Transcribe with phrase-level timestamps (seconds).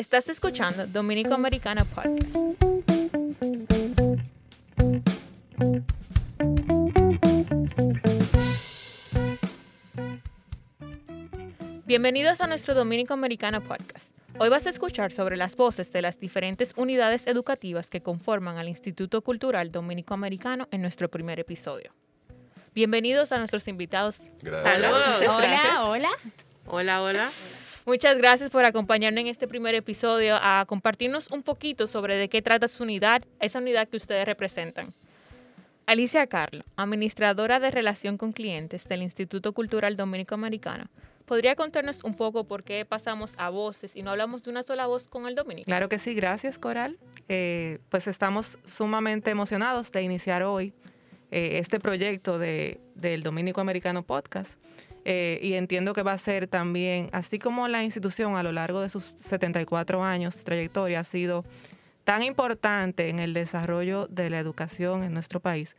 [0.00, 2.34] Estás escuchando Dominico Americano Podcast.
[11.84, 14.16] Bienvenidos a nuestro Dominico Americano Podcast.
[14.38, 18.70] Hoy vas a escuchar sobre las voces de las diferentes unidades educativas que conforman al
[18.70, 21.92] Instituto Cultural Dominico Americano en nuestro primer episodio.
[22.74, 24.16] Bienvenidos a nuestros invitados.
[24.40, 24.72] Gracias.
[24.72, 25.20] Saludos.
[25.28, 26.10] Hola, hola.
[26.64, 27.30] Hola, hola.
[27.90, 32.40] Muchas gracias por acompañarnos en este primer episodio a compartirnos un poquito sobre de qué
[32.40, 34.94] trata su unidad, esa unidad que ustedes representan.
[35.86, 40.84] Alicia Carlo, administradora de relación con clientes del Instituto Cultural Dominico Americano,
[41.26, 44.86] ¿podría contarnos un poco por qué pasamos a voces y no hablamos de una sola
[44.86, 45.66] voz con el dominico?
[45.66, 46.96] Claro que sí, gracias Coral.
[47.28, 50.74] Eh, pues estamos sumamente emocionados de iniciar hoy
[51.32, 54.59] eh, este proyecto de, del Dominico Americano Podcast.
[55.04, 58.80] Eh, y entiendo que va a ser también, así como la institución a lo largo
[58.80, 61.44] de sus 74 años de trayectoria ha sido
[62.04, 65.74] tan importante en el desarrollo de la educación en nuestro país,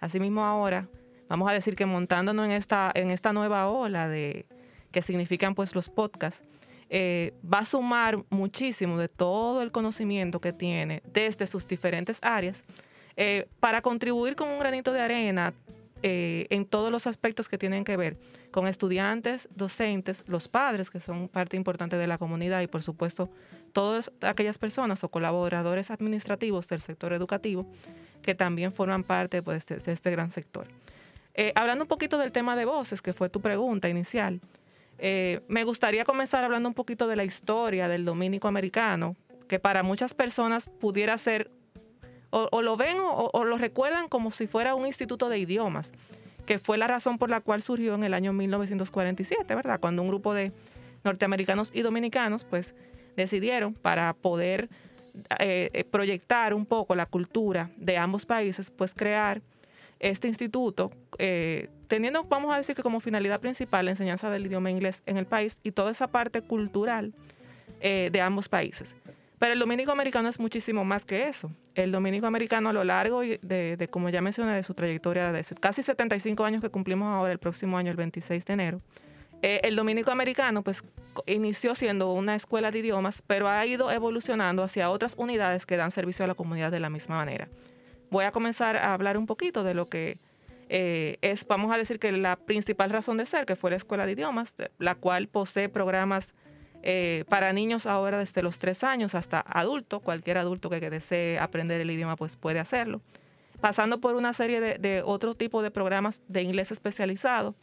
[0.00, 0.88] asimismo ahora
[1.28, 4.46] vamos a decir que montándonos en esta, en esta nueva ola de
[4.92, 6.42] que significan pues los podcasts,
[6.88, 12.62] eh, va a sumar muchísimo de todo el conocimiento que tiene desde sus diferentes áreas
[13.16, 15.52] eh, para contribuir con un granito de arena
[16.08, 18.16] eh, en todos los aspectos que tienen que ver
[18.52, 23.28] con estudiantes, docentes, los padres, que son parte importante de la comunidad, y por supuesto
[23.72, 27.66] todas aquellas personas o colaboradores administrativos del sector educativo
[28.22, 30.68] que también forman parte pues, de, este gran sector.
[31.34, 34.40] Eh, hablando un poquito del tema de voces, que fue tu pregunta inicial,
[34.98, 39.16] eh, me gustaría comenzar hablando un poquito de la historia del dominico americano,
[39.48, 41.50] que para muchas personas pudiera ser
[42.36, 45.90] o, o lo ven o, lo recuerdan como si fuera un instituto de idiomas,
[46.44, 49.80] que fue la razón por la cual surgió en el año 1947, ¿verdad?
[49.80, 50.52] Cuando un grupo de
[51.02, 52.74] norteamericanos y dominicanos, pues,
[53.16, 54.68] decidieron para poder
[55.38, 59.40] eh, proyectar un poco la cultura de ambos países, pues crear
[59.98, 64.70] este instituto, eh, teniendo, vamos a decir que como finalidad principal la enseñanza del idioma
[64.70, 67.14] inglés en el país y toda esa parte cultural
[67.80, 68.94] eh, de ambos países.
[69.38, 71.50] Pero el dominico americano es muchísimo más que eso.
[71.74, 75.82] El dominico americano a lo largo de, como ya mencioné, de su trayectoria de casi
[75.82, 78.80] 75 años que cumplimos ahora el próximo año, el 26 de enero,
[79.42, 80.82] eh, el dominico americano pues
[81.26, 85.90] inició siendo una escuela de idiomas, pero ha ido evolucionando hacia otras unidades que dan
[85.90, 87.48] servicio a la comunidad de la misma manera.
[88.10, 90.18] Voy a comenzar a hablar un poquito de lo que
[90.68, 94.06] eh, es, vamos a decir que la principal razón de ser, que fue la escuela
[94.06, 96.32] de idiomas, la cual posee programas
[96.88, 101.36] eh, para niños ahora desde los tres años hasta adultos, cualquier adulto que, que, desee
[101.36, 103.00] aprender el idioma pues puede hacerlo,
[103.60, 107.56] pasando por una serie de, de otro tipo de programas de inglés especializado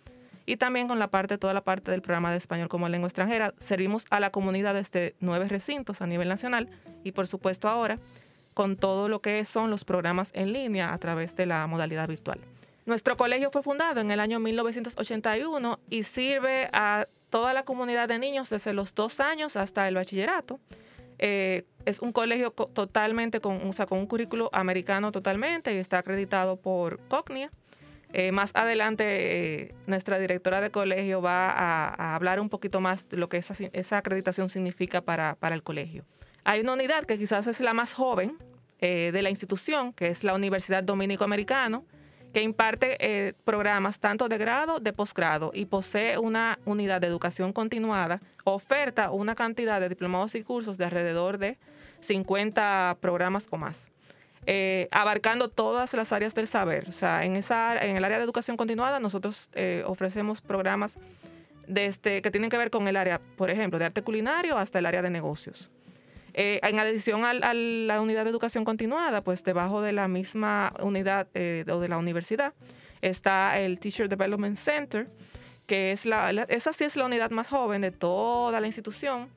[0.46, 3.54] y también con la parte, toda la parte del programa de español como lengua extranjera.
[3.60, 6.70] Servimos a la comunidad desde nueve recintos a nivel nacional
[7.06, 8.00] y por supuesto ahora
[8.54, 12.42] con todo lo que son los programas en línea a través de la modalidad virtual.
[12.86, 18.20] Nuestro colegio fue fundado en el año 1981 y sirve a toda la comunidad de
[18.20, 20.60] niños desde los dos años hasta el bachillerato.
[21.18, 27.00] Eh, es un colegio totalmente con, con un currículo americano totalmente y está acreditado por
[27.08, 27.50] Cognia.
[28.14, 33.18] Eh, más adelante, eh, nuestra directora de colegio va a, hablar un poquito más de
[33.18, 36.06] lo que esa, esa acreditación significa para, para, el colegio.
[36.44, 38.38] Hay una unidad que quizás es la más joven
[38.80, 41.86] de la institución, que es la Universidad Dominico Americano,
[42.34, 47.54] que imparte eh, programas tanto de grado de posgrado y posee una unidad de educación
[47.54, 51.58] continuada, oferta una cantidad de diplomados y cursos de alrededor de
[52.02, 53.88] 50 programas o más.
[54.46, 56.90] Eh, abarcando todas las áreas del saber.
[56.90, 60.98] O sea, en, esa, en el área de educación continuada nosotros eh, ofrecemos programas
[61.68, 64.80] desde, este, que tienen que ver con el área, por ejemplo, de arte culinario hasta
[64.80, 65.70] el área de negocios.
[66.34, 71.28] Eh, en adición a, la unidad de educación continuada, pues debajo de la misma unidad
[71.36, 72.54] eh, o de la universidad
[73.02, 75.08] está el Teacher Development Center,
[75.68, 79.30] que es la, la, esa sí es la unidad más joven de toda la institución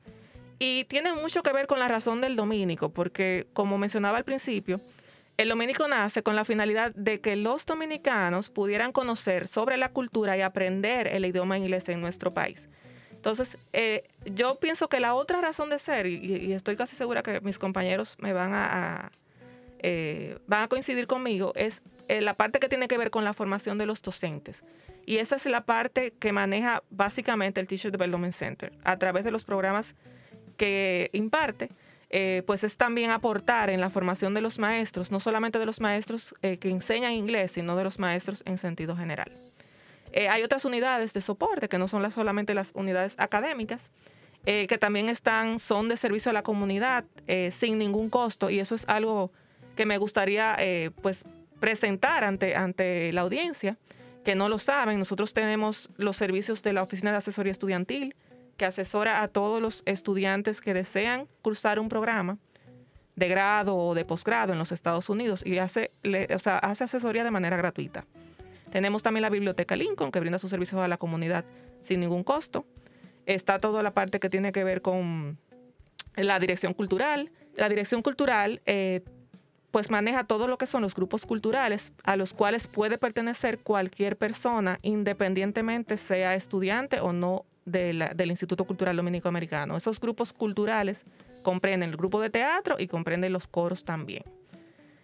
[0.59, 4.81] y tiene mucho que ver con la razón del dominico, porque como mencionaba al principio,
[5.37, 10.35] el dominico nace con la finalidad de que los dominicanos pudieran conocer sobre la cultura
[10.35, 12.67] y aprender el idioma inglés en nuestro país.
[13.27, 17.41] Entonces, eh, yo pienso que la otra razón de ser, y, estoy casi segura que
[17.41, 18.67] mis compañeros me van a,
[19.05, 19.11] a
[19.79, 23.33] eh, van a coincidir conmigo, es eh, la parte que tiene que ver con la
[23.33, 24.63] formación de los docentes.
[25.05, 29.31] Y esa es la parte que maneja básicamente el Teacher Development Center a través de
[29.31, 29.93] los programas
[30.55, 31.69] que imparte.
[32.09, 35.81] Eh, pues es también aportar en la formación de los maestros, no solamente de los
[35.81, 39.29] maestros eh, que enseñan inglés, sino de los maestros en sentido general.
[40.11, 43.91] Eh, hay otras unidades de soporte que no son las, solamente las unidades académicas
[44.49, 48.61] eh, que también están, son de servicio a la comunidad eh, sin ningún costo y
[48.61, 49.29] eso es algo
[49.75, 51.25] que me gustaría eh, pues
[51.59, 53.77] presentar ante, ante la audiencia,
[54.23, 54.99] que no lo saben.
[54.99, 58.15] Nosotros tenemos los servicios de la Oficina de Asesoría Estudiantil,
[58.55, 62.37] que asesora a todos los estudiantes que desean cursar un programa
[63.17, 65.91] de grado o de posgrado en los Estados Unidos y hace,
[66.33, 68.05] o sea, hace asesoría de manera gratuita.
[68.71, 71.45] Tenemos también la Biblioteca Lincoln, que brinda sus servicios a la comunidad
[71.83, 72.65] sin ningún costo.
[73.25, 75.37] Está toda la parte que tiene que ver con
[76.15, 77.31] la dirección cultural.
[77.55, 79.01] La dirección cultural eh,
[79.71, 84.17] pues maneja todo lo que son los grupos culturales a los cuales puede pertenecer cualquier
[84.17, 89.75] persona independientemente sea estudiante o no del Instituto Cultural Dominico Americano.
[89.75, 91.03] Esos grupos culturales
[91.43, 94.23] comprenden el grupo de teatro y comprenden los coros también.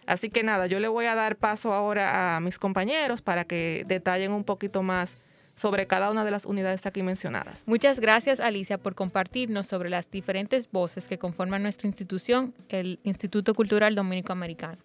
[0.06, 3.84] Así que nada, yo le voy a dar paso ahora a mis compañeros para que
[3.86, 5.16] detallen un poquito más
[5.56, 7.62] sobre cada una de las unidades aquí mencionadas.
[7.66, 13.54] Muchas gracias Alicia por compartirnos sobre las diferentes voces que conforman nuestra institución, el Instituto
[13.54, 14.78] Cultural Dominico Americano.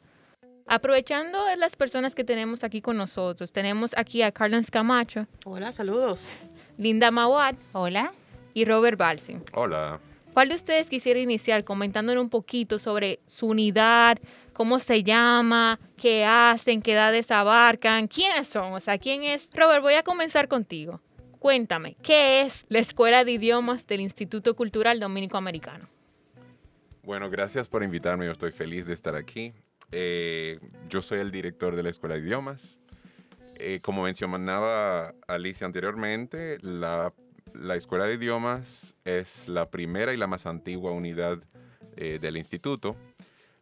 [0.68, 5.25] Aprovechando las personas que tenemos aquí con nosotros, tenemos aquí a Carlos Camacho.
[5.44, 6.22] Hola, saludos.
[6.77, 7.56] Linda Mawad.
[7.74, 8.13] Hola.
[8.54, 9.44] Y Robert Balsing.
[9.54, 10.00] Hola.
[10.33, 14.19] ¿Cuál de ustedes quisiera iniciar comentándonos un poquito sobre su unidad,
[14.60, 19.50] cómo se llama, qué hacen, qué edades abarcan, quiénes son, o sea, quién es.
[19.54, 21.00] Robert, voy a comenzar contigo.
[21.40, 25.88] Cuéntame, ¿qué es la Escuela de Idiomas del Instituto Cultural Dominico Americano?
[27.04, 29.54] Bueno, gracias por invitarme, yo estoy feliz de estar aquí.
[29.94, 30.60] Eh,
[30.90, 32.82] yo soy el director de la Escuela de Idiomas.
[33.56, 37.14] Eh, como mencionaba Alicia anteriormente, la,
[37.78, 41.40] Escuela de Idiomas es la primera y la más antigua unidad
[41.96, 42.98] eh, del instituto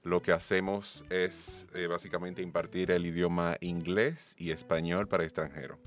[0.08, 5.78] lo que hacemos es eh, básicamente impartir el idioma inglés y español para extranjeros.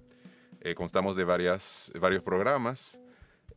[0.60, 3.00] Eh, constamos de varias, varios programas,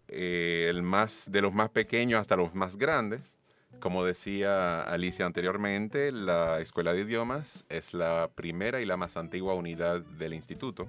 [0.08, 3.36] eh, el más, de los más pequeños hasta los más grandes.
[3.80, 9.56] Como decía Alicia anteriormente, la Escuela de Idiomas es la primera y la más antigua
[9.56, 10.88] unidad del instituto.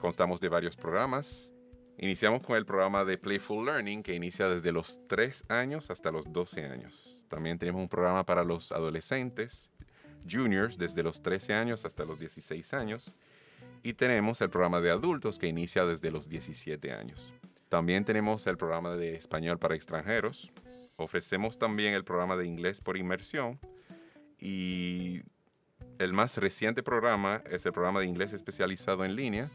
[0.00, 1.54] constamos de varios programas.
[1.98, 6.32] Iniciamos con el programa de Playful Learning, que inicia desde los 3 años hasta los
[6.32, 7.26] 12 años.
[7.28, 9.72] También tenemos un programa para los adolescentes,
[10.28, 13.14] juniors, desde los 13 años hasta los 16 años.
[13.82, 17.32] Y tenemos el programa de adultos que inicia desde los 17 años.
[17.68, 20.50] También tenemos el programa de español para extranjeros.
[20.96, 23.58] Ofrecemos también el programa de inglés por inmersión.
[24.38, 25.22] Y
[25.98, 29.50] el más reciente programa es el programa de inglés especializado en línea,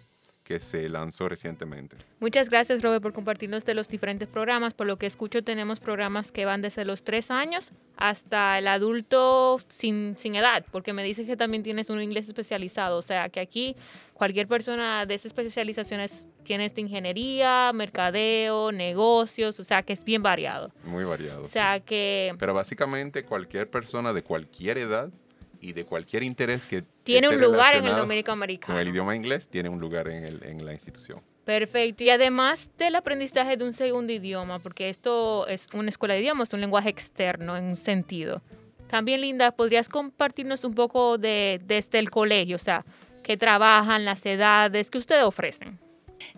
[0.50, 1.96] que se lanzó recientemente.
[2.20, 4.74] Muchas gracias, Robert, por compartirnos de los diferentes programas.
[4.74, 9.62] Por lo que escucho, tenemos programas que van desde los tres años hasta el adulto
[9.68, 12.98] sin, sin edad, porque me dices que también tienes un inglés especializado.
[12.98, 13.76] O sea, que aquí
[14.16, 20.24] cualquier persona de esas especializaciones tiene esta ingeniería, mercadeo, negocios, o sea, que es bien
[20.24, 20.72] variado.
[20.84, 21.44] Muy variado.
[21.44, 22.34] O sea, que...
[22.40, 25.12] Pero básicamente cualquier persona de cualquier edad
[25.62, 28.74] y de cualquier interés que tiene un lugar en el Dominico Americano.
[28.74, 31.22] Con el idioma inglés tiene un lugar en, el, en la institución.
[31.46, 32.04] Perfecto.
[32.04, 36.54] Y además del aprendizaje de un segundo idioma, porque esto es una escuela de idiomas,
[36.54, 38.42] un lenguaje externo en un sentido.
[38.88, 42.56] También, Linda, ¿podrías compartirnos un poco de desde el colegio?
[42.56, 42.86] O sea,
[43.24, 45.80] qué trabajan, las edades que ustedes ofrecen.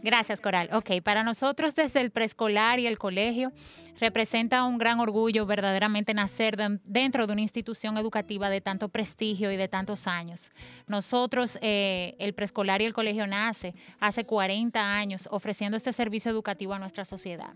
[0.01, 0.69] Gracias, Coral.
[0.73, 3.51] Ok, para nosotros desde el preescolar y el colegio
[3.99, 9.57] representa un gran orgullo verdaderamente nacer dentro de una institución educativa de tanto prestigio y
[9.57, 10.51] de tantos años.
[10.87, 16.73] Nosotros, eh, el preescolar y el colegio nace hace 40 años ofreciendo este servicio educativo
[16.73, 17.53] a nuestra sociedad.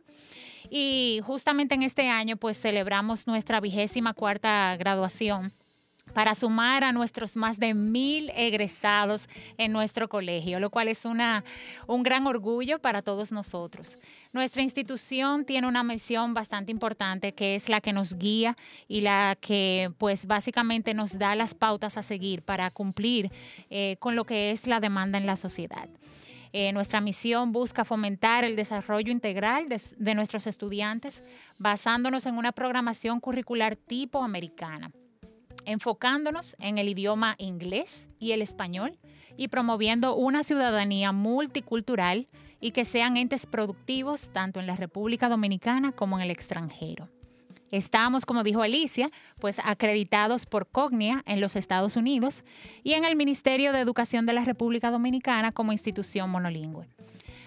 [0.70, 5.54] Y justamente en este año, pues celebramos nuestra vigésima cuarta graduación
[6.14, 11.44] para sumar a nuestros más de mil egresados en nuestro colegio, lo cual es una,
[11.88, 13.98] un gran orgullo para todos nosotros.
[14.32, 18.56] Nuestra institución tiene una misión bastante importante que es la que nos guía
[18.88, 23.32] y la que pues básicamente nos da las pautas a seguir para cumplir
[23.70, 25.90] eh, con lo que es la demanda en la sociedad.
[26.54, 31.22] Eh, nuestra misión busca fomentar el desarrollo integral de nuestros estudiantes
[31.58, 34.92] basándonos en una programación curricular tipo americana
[35.66, 38.98] enfocándonos en el idioma inglés y el español
[39.38, 42.28] y promoviendo una ciudadanía multicultural
[42.60, 47.10] y que sean entes productivos tanto en la República Dominicana como en el extranjero.
[47.72, 52.44] Estamos, como dijo Alicia, pues acreditados por Cognia en los Estados Unidos
[52.84, 56.88] y en el Ministerio de Educación de la República Dominicana como institución monolingüe.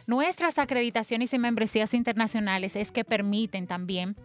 [0.06, 4.16] Nuestras acreditaciones y membresías internacionales es que permiten también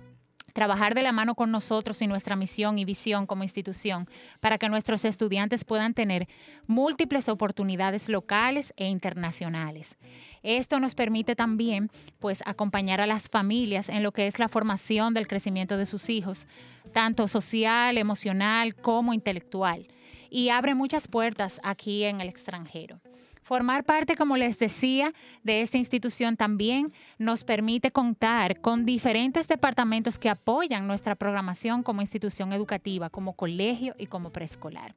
[0.53, 4.07] trabajar de la mano con nosotros y nuestra misión y visión como institución
[4.39, 6.27] para que nuestros estudiantes puedan tener
[6.67, 9.98] múltiples oportunidades locales e internacionales.
[10.43, 15.13] Esto nos permite también pues acompañar a las familias en lo que es la formación
[15.13, 16.48] del crecimiento de sus hijos,
[16.93, 19.88] tanto social, emocional como intelectual
[20.29, 23.01] y abre muchas puertas aquí en el extranjero.
[23.43, 30.17] Formar parte, como les decía, de esta institución también nos permite contar con diferentes departamentos
[30.17, 34.95] que apoyan nuestra programación como institución educativa, como colegio y como preescolar.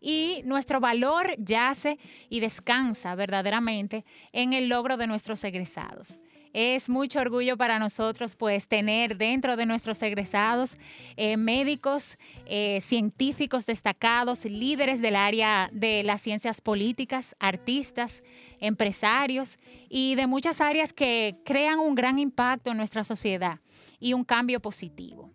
[0.00, 6.18] Y nuestro valor yace y descansa verdaderamente en el logro de nuestros egresados.
[6.52, 10.76] Es mucho orgullo para nosotros pues tener dentro de nuestros egresados
[11.16, 18.22] eh, médicos, eh, científicos destacados, líderes del área de las ciencias políticas, artistas,
[18.60, 19.56] empresarios
[19.88, 23.60] y de muchas áreas que crean un gran impacto en nuestra sociedad
[23.98, 25.32] y un cambio positivo.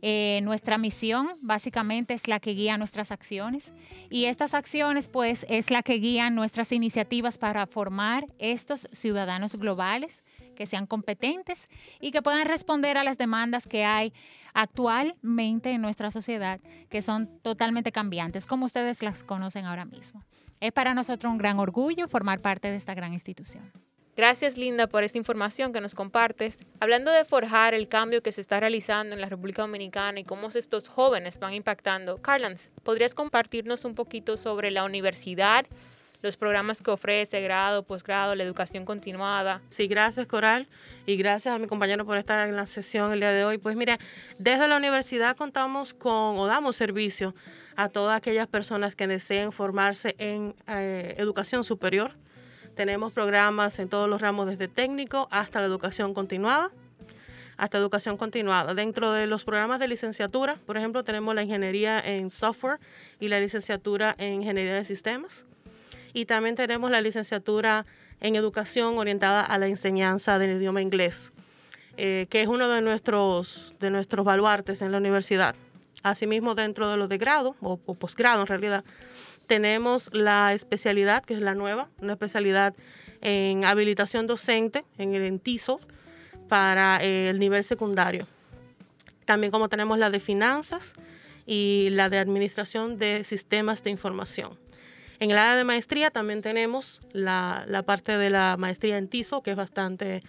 [0.00, 3.72] Eh, nuestra misión básicamente es la que guía nuestras acciones
[4.10, 10.22] y estas acciones pues es la que guían nuestras iniciativas para formar estos ciudadanos globales
[10.58, 11.68] que sean competentes
[12.00, 14.12] y que puedan responder a las demandas que hay
[14.54, 16.58] actualmente en nuestra sociedad,
[16.90, 20.24] que son totalmente cambiantes, como ustedes las conocen ahora mismo.
[20.58, 23.70] Es para nosotros un gran orgullo formar parte de esta gran institución.
[24.16, 26.58] Gracias Linda por esta información que nos compartes.
[26.80, 30.48] Hablando de forjar el cambio que se está realizando en la República Dominicana y cómo
[30.48, 35.66] estos jóvenes van impactando, Carlans, ¿podrías compartirnos un poquito sobre la universidad
[36.22, 39.60] los programas que ofrece, grado, posgrado, la educación continuada.
[39.68, 40.66] Sí, gracias Coral
[41.06, 43.58] y gracias a mi compañero por estar en la sesión el día de hoy.
[43.58, 43.98] Pues mira,
[44.38, 47.34] desde la universidad contamos con o damos servicio
[47.76, 52.12] a todas aquellas personas que deseen formarse en eh, educación superior.
[52.74, 56.70] Tenemos programas en todos los ramos, desde técnico hasta la educación continuada
[57.56, 58.72] hasta educación continuada.
[58.72, 62.78] Dentro de los programas de licenciatura, por ejemplo, tenemos la ingeniería en software
[63.18, 65.44] y la licenciatura en ingeniería de sistemas
[66.18, 67.86] y también tenemos la licenciatura
[68.20, 71.30] en educación orientada a la enseñanza del idioma inglés,
[71.96, 75.54] eh, que es uno de nuestros, de nuestros baluartes en la universidad.
[76.02, 78.82] Asimismo, dentro de los de grado o, posgrado en realidad,
[79.46, 82.74] tenemos la especialidad, que es la nueva, una especialidad
[83.20, 85.78] en habilitación docente, en el ENTISO,
[86.48, 88.26] para eh, el nivel secundario.
[89.24, 90.94] También como tenemos la de finanzas
[91.46, 94.58] y la de administración de sistemas de información.
[95.20, 99.50] En el área de maestría también tenemos la, parte de la maestría en TISO, que
[99.50, 100.22] es bastante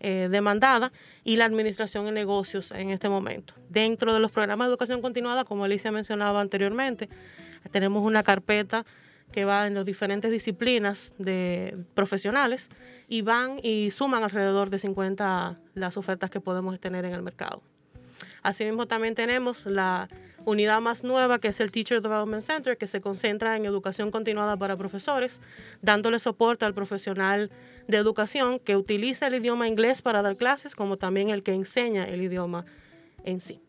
[0.00, 0.92] eh, demandada,
[1.24, 3.54] y la administración en negocios en este momento.
[3.68, 7.08] Dentro de los programas de educación continuada, como Alicia mencionaba anteriormente,
[7.72, 8.86] tenemos una carpeta
[9.32, 12.68] que va en las diferentes disciplinas de profesionales
[13.08, 17.62] y van y suman alrededor de 50 las ofertas que podemos tener en el mercado.
[18.42, 20.08] Asimismo, también tenemos la
[20.48, 24.56] unidad más nueva que es el Teacher Development Center, que se concentra en educación continuada
[24.56, 25.40] para profesores,
[25.82, 27.50] dándole soporte al profesional
[27.86, 32.04] de educación que utiliza el idioma inglés para dar clases, como también el que enseña
[32.04, 32.64] el idioma
[33.24, 33.60] en sí.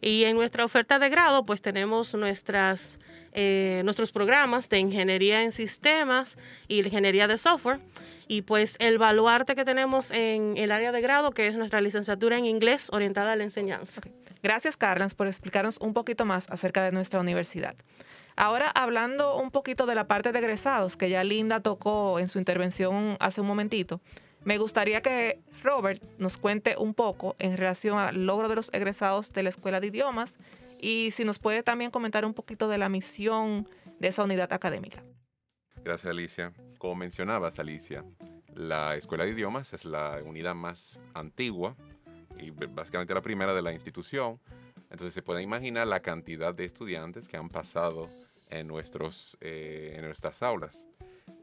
[0.00, 2.94] Y en nuestra oferta de grado, pues tenemos nuestras,
[3.32, 7.80] eh, nuestros programas de ingeniería en sistemas y ingeniería de software.
[8.28, 12.38] Y pues el baluarte que tenemos en el área de grado, que es nuestra licenciatura
[12.38, 14.00] en inglés orientada a la enseñanza.
[14.42, 17.76] Gracias, Carlas, por explicarnos un poquito más acerca de nuestra universidad.
[18.36, 22.38] Ahora, hablando un poquito de la parte de egresados, que ya Linda tocó en su
[22.38, 24.00] intervención hace un momentito,
[24.44, 29.32] me gustaría que Robert nos cuente un poco en relación al logro de los egresados
[29.32, 30.34] de la Escuela de Idiomas
[30.80, 33.68] y si nos puede también comentar un poquito de la misión
[33.98, 35.02] de esa unidad académica.
[35.84, 36.52] Gracias, Alicia.
[36.78, 38.04] Como mencionabas, Alicia,
[38.54, 41.76] la Escuela de Idiomas es la unidad más antigua
[42.40, 44.40] y básicamente la primera de la institución.
[44.90, 48.10] Entonces se puede imaginar la cantidad de estudiantes que han pasado
[48.48, 50.86] en, nuestros, eh, en nuestras aulas.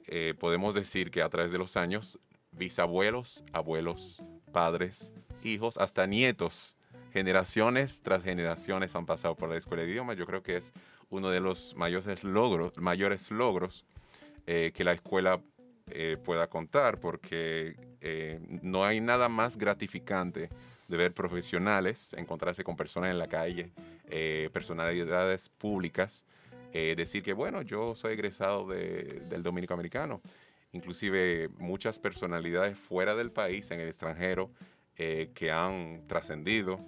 [0.06, 2.20] Eh, podemos decir que a través de los años,
[2.52, 5.14] bisabuelos, abuelos, padres,
[5.44, 6.76] hijos, hasta nietos,
[7.14, 10.18] generaciones tras generaciones han pasado por la escuela de idiomas.
[10.18, 10.74] Yo creo que es
[11.10, 13.86] uno de los mayores logros, mayores logros
[14.46, 15.42] eh, que la escuela
[16.26, 17.78] pueda contar, porque
[18.62, 20.50] no hay nada más gratificante
[20.88, 23.72] de ver profesionales, encontrarse con personas en la calle,
[24.10, 26.26] eh, personalidades públicas,
[26.72, 30.22] eh, decir que, bueno, yo soy egresado del Dominico Americano.
[30.72, 34.52] Inclusive muchas personalidades fuera del país, en el extranjero,
[34.96, 36.80] eh, que han trascendido.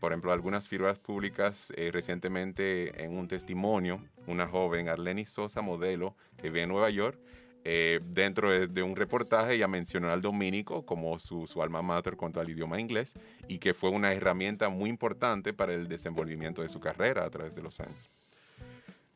[0.00, 6.48] por ejemplo, algunas figuras públicas recientemente en un testimonio, una joven, Arleni Sosa, modelo, que
[6.48, 7.18] vive en Nueva York,
[7.68, 12.42] Eh, dentro de, un reportaje ella mencionó al dominico como su, su alma mater contra
[12.42, 13.14] el idioma inglés
[13.48, 17.56] y que fue una herramienta muy importante para el desenvolvimiento de su carrera a través
[17.56, 18.08] de los años.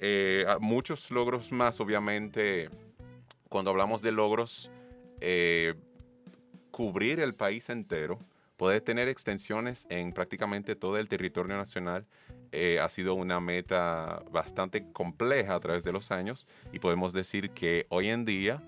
[0.00, 2.70] Eh, muchos logros más, obviamente,
[3.48, 4.68] cuando hablamos de logros,
[5.20, 5.76] eh,
[6.72, 8.18] cubrir el país entero,
[8.56, 12.04] poder tener extensiones en prácticamente todo el territorio nacional,
[12.52, 17.50] eh, ha sido una meta bastante compleja a través de los años y podemos decir
[17.50, 18.62] que hoy en día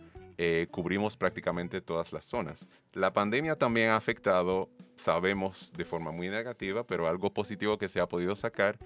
[0.72, 2.66] cubrimos prácticamente todas las zonas.
[2.94, 8.00] La pandemia también ha afectado, sabemos de forma muy negativa, pero algo positivo que se
[8.00, 8.76] ha podido sacar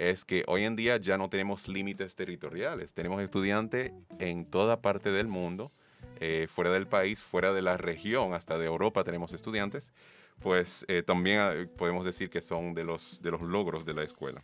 [0.00, 2.94] es que hoy en día ya no tenemos límites territoriales.
[2.94, 5.72] Tenemos estudiantes en toda parte del mundo,
[6.20, 9.92] eh, fuera del país, fuera de la región, hasta de Europa tenemos estudiantes.
[10.38, 14.04] Pues eh, también ah, podemos decir que son de los, de los logros de la
[14.04, 14.42] escuela.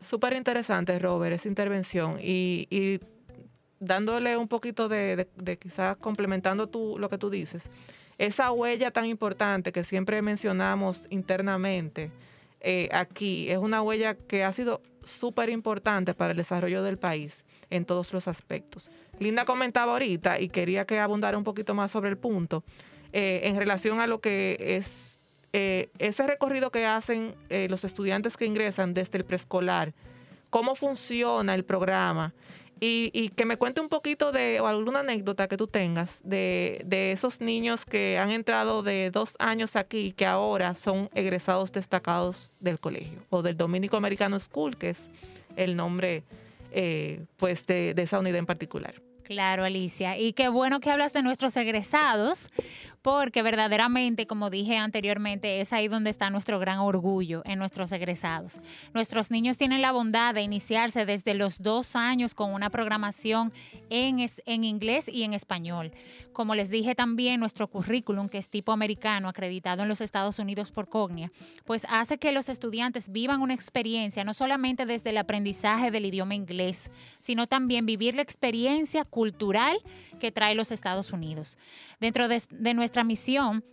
[0.00, 2.18] Súper interesante, Robert, esa intervención.
[2.20, 3.00] Y,
[3.78, 5.26] dándole un poquito de,
[5.60, 7.68] quizás complementando tú, lo que tú dices,
[8.18, 12.12] esa huella tan importante que siempre mencionamos internamente
[12.64, 17.44] eh, aquí es una huella que ha sido súper importante para el desarrollo del país
[17.70, 18.90] en todos los aspectos.
[19.22, 22.64] Linda comentaba ahorita y quería que abundara un poquito más sobre el punto
[23.12, 25.12] eh, en relación a lo que es
[25.52, 29.92] eh, ese recorrido que hacen eh, los estudiantes que ingresan desde el preescolar,
[30.48, 32.32] cómo funciona el programa
[32.84, 37.40] y, que me cuente un poquito de o alguna anécdota que tú tengas de, esos
[37.40, 42.80] niños que han entrado de dos años aquí y que ahora son egresados destacados del
[42.80, 44.98] colegio o del Dominico Americano School, que es
[45.54, 46.24] el nombre
[46.72, 48.94] eh, pues de esa unidad en particular.
[49.24, 50.18] Claro, Alicia.
[50.18, 52.50] Y qué bueno que hablas de nuestros egresados,
[53.02, 58.60] porque verdaderamente, como dije anteriormente, es ahí donde está nuestro gran orgullo en nuestros egresados.
[58.94, 63.52] Nuestros niños tienen la bondad de iniciarse desde los dos años con una programación
[63.90, 65.92] en, en inglés y en español.
[66.32, 70.70] Como les dije también, nuestro currículum, que es tipo americano, acreditado en los Estados Unidos
[70.70, 71.30] por Cognia,
[71.64, 76.34] pues hace que los estudiantes vivan una experiencia, no solamente desde el aprendizaje del idioma
[76.34, 76.90] inglés,
[77.20, 79.76] sino también vivir la experiencia cultural
[80.20, 81.58] que trae los Estados Unidos.
[82.02, 83.64] Dentro de, de nuestra misión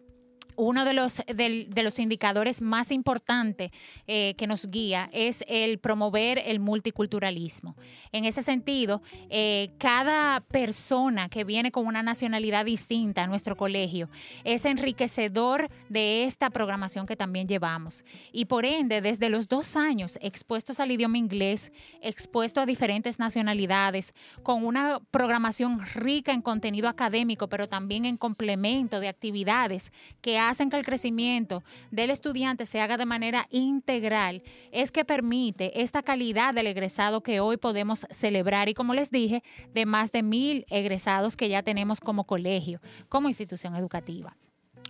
[0.56, 3.72] uno de los, de, los indicadores más importantes
[4.08, 7.76] eh, que nos guía es el promover el multiculturalismo.
[8.12, 14.10] En ese sentido, eh, cada persona que viene con una nacionalidad distinta a nuestro colegio
[14.44, 18.04] es enriquecedor de esta programación que también llevamos.
[18.32, 21.72] Y por ende, desde los dos años expuestos al idioma inglés,
[22.02, 29.00] expuestos a diferentes nacionalidades, con una programación rica en contenido académico, pero también en complemento
[29.00, 34.92] de actividades que hacen que el crecimiento del estudiante se haga de manera integral, es
[34.92, 39.86] que permite esta calidad del egresado que hoy podemos celebrar y como les dije, de
[39.86, 44.36] más de mil egresados que ya tenemos como colegio, como institución educativa.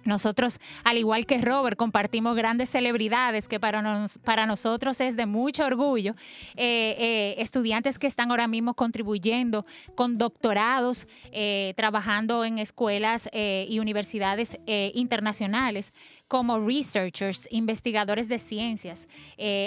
[0.05, 5.65] Nosotros, al igual que Robert, compartimos grandes celebridades que para, para nosotros es de mucho
[5.65, 6.15] orgullo.
[6.55, 13.79] Eh, eh, estudiantes que están ahora mismo contribuyendo con doctorados, eh, trabajando en escuelas y
[13.79, 14.59] universidades
[14.93, 15.93] internacionales
[16.27, 19.07] como researchers, investigadores de ciencias,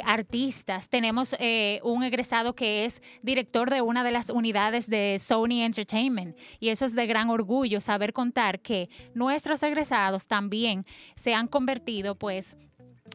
[0.04, 0.88] artistas.
[0.88, 1.34] Tenemos
[1.82, 6.84] un egresado que es director de una de las unidades de Sony Entertainment y eso
[6.84, 10.84] es de gran orgullo saber contar que nuestros egresados también
[11.16, 12.56] se han convertido pues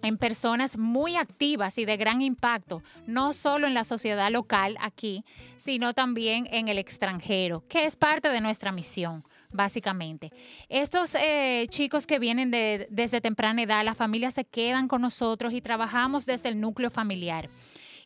[0.03, 5.23] en personas muy activas y de gran impacto, no solo en la sociedad local aquí,
[5.55, 10.31] sino también en el extranjero, que es parte de nuestra misión básicamente.
[10.67, 15.53] Estos eh, chicos que vienen de, desde temprana edad, las familias se quedan con nosotros
[15.53, 17.49] y trabajamos desde el núcleo familiar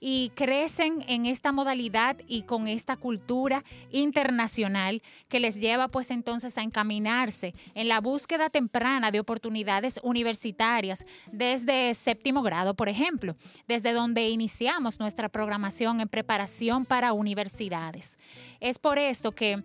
[0.04, 6.58] y crecen en esta modalidad y con esta cultura internacional que les lleva pues entonces
[6.58, 13.36] a encaminarse en la búsqueda temprana de oportunidades universitarias desde séptimo grado, por ejemplo,
[13.68, 18.18] desde donde iniciamos nuestra programación en preparación para universidades.
[18.60, 19.64] Es por esto que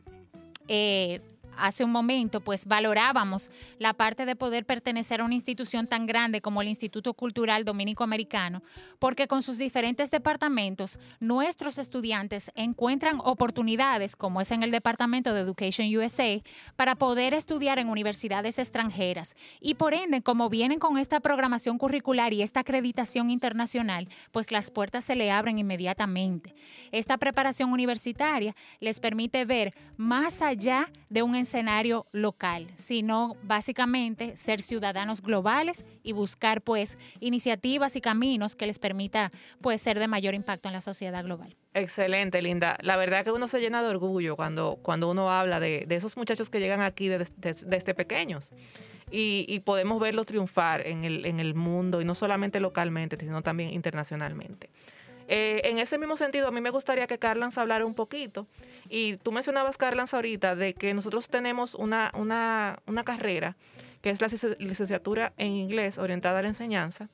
[0.68, 1.20] eh,
[1.58, 6.40] hace un momento, pues valorábamos la parte de poder pertenecer a una institución tan grande
[6.40, 8.62] como el Instituto Cultural Dominico Americano,
[8.98, 15.40] porque con sus diferentes departamentos, nuestros estudiantes encuentran oportunidades, como es en el Departamento de
[15.40, 16.42] Education USA,
[16.76, 19.36] para poder estudiar en universidades extranjeras.
[19.60, 24.70] Y por ende, como vienen con esta programación curricular y esta acreditación internacional, pues las
[24.70, 26.54] puertas se le abren inmediatamente.
[26.92, 34.61] Esta preparación universitaria les permite ver más allá de un escenario local, sino básicamente ser
[34.61, 39.30] ciudadanos globales y buscar pues iniciativas y caminos que les permita
[39.61, 41.56] pues ser de mayor impacto en la sociedad global.
[41.72, 42.76] Excelente, Linda.
[42.80, 46.16] La verdad que uno se llena de orgullo cuando, cuando uno habla de, de esos
[46.16, 48.50] muchachos que llegan aquí desde, pequeños.
[49.11, 53.40] Y, y, podemos verlos triunfar en el, en el mundo, y no solamente localmente, sino
[53.40, 54.68] también internacionalmente.
[55.28, 58.46] Eh, en ese mismo sentido, a mí me gustaría que Carlans hablara un poquito.
[58.88, 63.56] Y tú mencionabas, Carlans, ahorita de que nosotros tenemos una, una, una carrera
[64.02, 67.08] que es la licenciatura en inglés orientada a la enseñanza,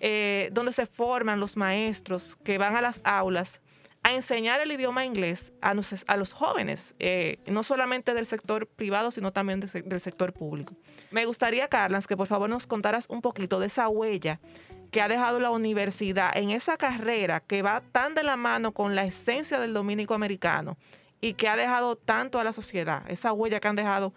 [0.00, 3.62] eh, donde se forman los maestros que van a las aulas
[4.02, 9.32] a enseñar el idioma inglés a los, jóvenes, eh, no solamente del sector privado, sino
[9.32, 10.74] también del sector público.
[11.10, 14.38] Me gustaría, Carlans, que por favor nos contaras un poquito de esa huella
[14.94, 18.94] que ha dejado la universidad en esa carrera que va tan de la mano con
[18.94, 20.76] la esencia del dominico americano
[21.20, 24.12] y que ha dejado tanto a la sociedad, esa huella que han dejado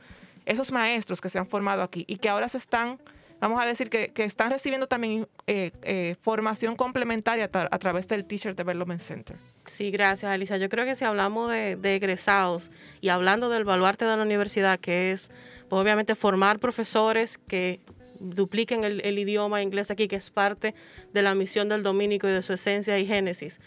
[0.46, 3.00] esos maestros que se han formado aquí y que ahora se están,
[3.40, 8.56] vamos a decir, que, están recibiendo también eh, eh, formación complementaria a, través del Teacher
[8.56, 9.36] Development Center.
[9.66, 10.58] Sí, gracias, Alicia.
[10.58, 12.70] Yo creo que si hablamos de, de egresados
[13.02, 15.32] y hablando del baluarte de la universidad, que es
[15.70, 17.82] pues, obviamente formar profesores que
[18.20, 20.74] dupliquen el, idioma inglés aquí, que es parte
[21.14, 23.60] de la misión del dominico y de su esencia y génesis.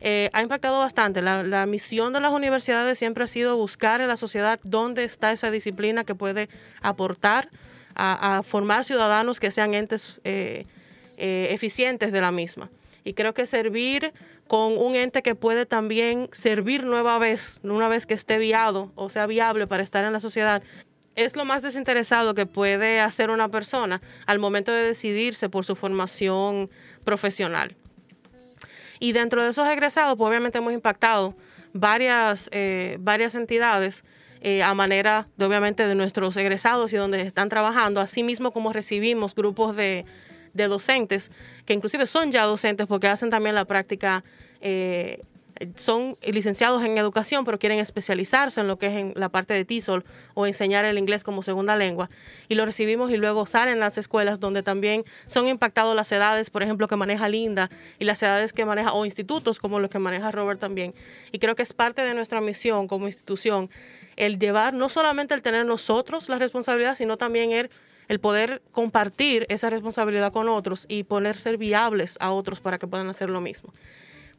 [0.00, 1.22] Eh, ha impactado bastante.
[1.22, 5.50] La, misión de las universidades siempre ha sido buscar en la sociedad dónde está esa
[5.50, 6.48] disciplina que puede
[6.80, 7.48] aportar
[7.94, 10.66] a, formar ciudadanos que sean entes eh,
[11.16, 12.70] eh, eficientes de la misma.
[13.04, 14.12] Y creo que servir
[14.48, 19.08] con un ente que puede también servir nueva vez, una vez que esté viado o
[19.08, 20.62] sea viable para estar en la sociedad,
[21.16, 25.76] es lo más desinteresado que puede hacer una persona al momento de decidirse por su
[25.76, 26.70] formación
[27.04, 27.76] profesional.
[28.98, 31.34] Y dentro de esos egresados, pues obviamente hemos impactado
[31.72, 34.04] varias, eh, varias entidades
[34.40, 38.72] eh, a manera, de, obviamente, de nuestros egresados y donde están trabajando, así mismo como
[38.72, 40.04] recibimos grupos de,
[40.54, 41.30] docentes,
[41.64, 44.22] que inclusive son ya docentes porque hacen también la práctica
[44.60, 45.22] eh,
[45.76, 49.64] son licenciados en educación, pero quieren especializarse en lo que es en la parte de
[49.64, 52.10] TESOL o enseñar el inglés como segunda lengua.
[52.48, 56.62] Y lo recibimos y luego salen las escuelas donde también son impactados las edades, por
[56.62, 60.30] ejemplo, que maneja Linda y las edades que maneja, o institutos como los que maneja
[60.30, 60.94] Robert también.
[61.32, 63.70] Y creo que es parte de nuestra misión como institución
[64.16, 67.70] el llevar, no solamente el tener nosotros la responsabilidad, sino también el
[68.08, 72.86] el poder compartir esa responsabilidad con otros y poner ser viables a otros para que
[72.86, 73.72] puedan hacer lo mismo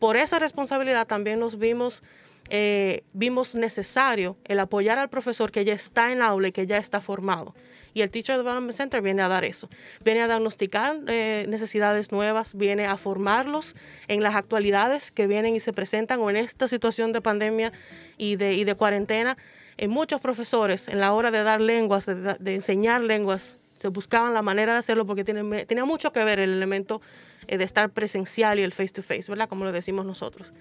[0.04, 2.04] por esa responsabilidad también nos vimos,
[2.50, 6.76] eh, vimos necesario el apoyar al profesor que ya está en aula y que ya
[6.76, 7.56] está formado.
[7.94, 9.70] Y el Teacher Development Center viene a dar eso,
[10.04, 13.78] viene a diagnosticar eh, necesidades nuevas, viene a formarlos
[14.10, 17.72] en las actualidades que vienen y se presentan o en esta situación de pandemia
[18.18, 19.38] y de, y de cuarentena.
[19.78, 24.42] En muchos profesores, en la hora de dar lenguas, de, enseñar lenguas, se buscaban la
[24.42, 27.04] manera de hacerlo porque tiene, tenía mucho que ver el elemento eh,
[27.48, 29.50] de estar presencial y el face to face, ¿verdad?
[29.50, 30.54] Como lo decimos nosotros.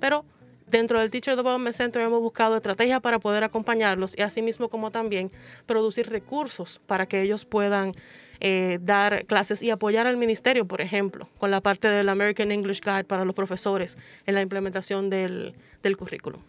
[0.00, 0.24] Pero
[0.66, 5.30] dentro del Teacher Development Center hemos buscado estrategias para poder acompañarlos y asimismo como también
[5.66, 7.92] producir recursos para que ellos puedan
[8.40, 12.80] eh, dar clases y apoyar al ministerio, por ejemplo, con la parte del American English
[12.80, 16.40] Guide para los profesores en la implementación del, del currículum.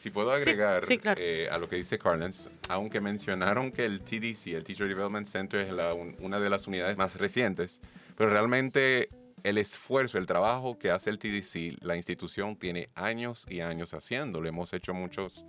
[0.00, 0.84] Si puedo agregar
[1.18, 5.60] eh, a lo que dice Carlens, aunque mencionaron que el TDC, el Teacher Development Center,
[5.60, 5.74] es
[6.20, 7.82] una de las unidades más recientes,
[8.16, 9.10] pero realmente
[9.42, 14.48] el esfuerzo, el trabajo que hace el TDC, la institución tiene años y años haciéndolo.
[14.48, 15.44] Hemos hecho muchos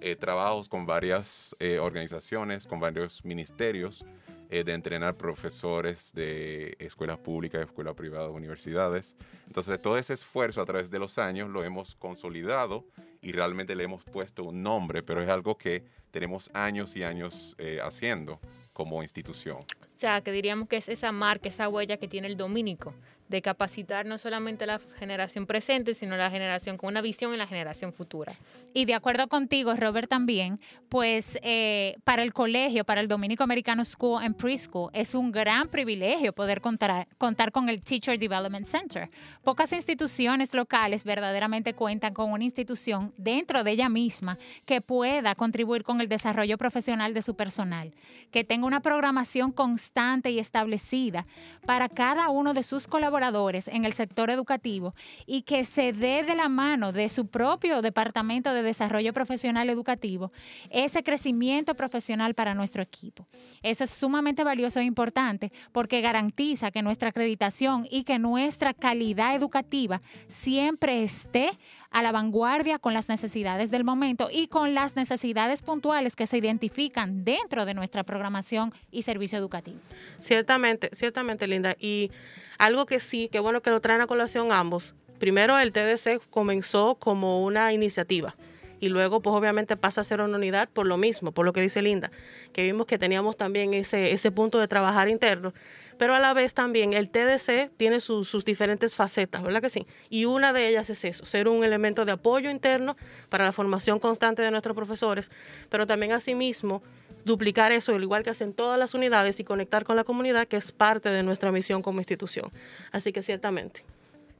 [0.00, 4.06] eh, trabajos con varias eh, organizaciones, con varios ministerios
[4.48, 9.14] eh, de entrenar profesores de escuelas públicas, escuelas privadas, universidades.
[9.46, 12.86] Entonces, todo ese esfuerzo a través de los años lo hemos consolidado
[13.22, 17.54] y realmente le hemos puesto un nombre, pero es algo que tenemos años y años
[17.58, 18.40] eh, haciendo
[18.72, 19.58] como institución.
[19.58, 22.94] O sea, que diríamos que es esa marca, esa huella que tiene el dominico,
[23.28, 27.32] de capacitar no solamente a la generación presente, sino a la generación con una visión
[27.32, 28.34] en la generación futura.
[28.72, 33.84] Y de acuerdo contigo, Robert, también, pues eh, para el colegio, para el Dominico Americano
[33.84, 39.10] School and Preschool, es un gran privilegio poder contar, contar con el Teacher Development Center.
[39.42, 45.82] Pocas instituciones locales verdaderamente cuentan con una institución dentro de ella misma que pueda contribuir
[45.82, 47.92] con el desarrollo profesional de su personal,
[48.30, 51.26] que tenga una programación constante y establecida
[51.66, 54.94] para cada uno de sus colaboradores en el sector educativo
[55.26, 60.32] y que se dé de la mano de su propio departamento de desarrollo profesional educativo,
[60.70, 63.26] ese crecimiento profesional para nuestro equipo.
[63.62, 69.34] Eso es sumamente valioso e importante porque garantiza que nuestra acreditación y que nuestra calidad
[69.34, 71.50] educativa siempre esté
[71.90, 76.38] a la vanguardia con las necesidades del momento y con las necesidades puntuales que se
[76.38, 79.80] identifican dentro de nuestra programación y servicio educativo.
[80.20, 81.76] Ciertamente, ciertamente, Linda.
[81.78, 82.10] Y
[82.58, 84.94] algo que sí, que bueno que lo traen a colación ambos.
[85.18, 88.34] Primero, el TDC comenzó como una iniciativa
[88.80, 91.60] y luego pues obviamente pasa a ser una unidad por lo mismo, por lo que
[91.60, 92.10] dice Linda,
[92.52, 95.52] que vimos que teníamos también ese, ese punto de trabajar interno,
[95.98, 99.86] pero a la vez también el TDC tiene sus diferentes facetas, ¿verdad que sí?
[100.08, 102.96] Y una de ellas es eso, ser un elemento de apoyo interno
[103.28, 105.30] para la formación constante de nuestros profesores,
[105.68, 106.82] pero también asimismo
[107.24, 110.56] duplicar eso, al igual que hacen todas las unidades, y conectar con la comunidad, que
[110.56, 112.50] es parte de nuestra misión como institución.
[112.92, 113.84] Así que ciertamente.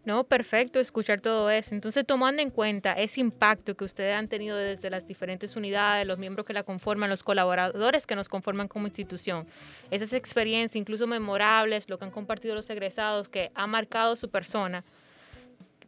[0.02, 1.74] No, perfecto escuchar todo eso.
[1.74, 6.18] Entonces, tomando en cuenta ese impacto que ustedes han tenido desde las diferentes unidades, los
[6.18, 9.46] miembros que la conforman, los colaboradores que nos conforman como institución,
[9.90, 14.84] esas experiencias, incluso memorables, lo que han compartido los egresados, que ha marcado su persona,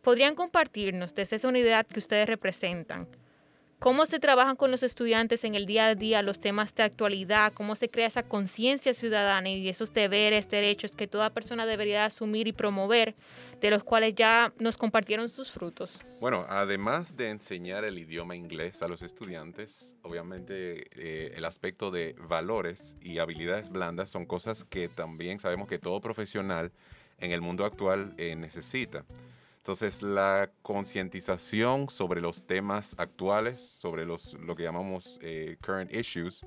[0.03, 3.07] ¿podrían compartirnos desde esa unidad que ustedes representan?
[3.83, 7.53] Cómo se trabajan con los estudiantes en el día a día los temas de actualidad,
[7.53, 12.47] cómo se crea esa conciencia ciudadana y esos deberes, derechos que toda persona debería asumir
[12.47, 13.16] y promover,
[13.61, 16.01] de los cuales ya nos compartieron sus frutos.
[16.21, 22.14] Bueno, además de enseñar el idioma inglés a los estudiantes, obviamente eh, el aspecto de
[22.29, 26.71] valores y habilidades blandas son cosas que también sabemos que todo profesional
[27.18, 29.05] en el mundo actual eh, necesita.
[29.62, 36.44] Entonces, la concientización sobre los temas actuales, sobre los, lo que llamamos eh, current issues,